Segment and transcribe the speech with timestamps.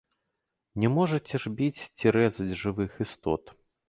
[0.83, 3.53] Не можаце ж біць ці рэзаць жывых істот.